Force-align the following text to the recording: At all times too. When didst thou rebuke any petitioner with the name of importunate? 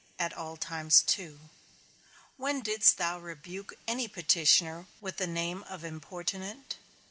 At 0.17 0.33
all 0.33 0.57
times 0.57 1.03
too. 1.03 1.39
When 2.35 2.61
didst 2.61 2.97
thou 2.97 3.19
rebuke 3.19 3.75
any 3.87 4.07
petitioner 4.07 4.87
with 4.99 5.17
the 5.17 5.27
name 5.27 5.61
of 5.69 5.83
importunate? 5.83 6.77